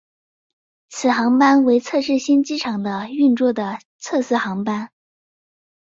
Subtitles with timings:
[0.89, 4.89] 此航班为测试新机场的运作的测试航班。